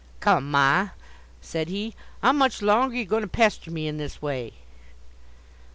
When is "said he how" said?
1.41-2.31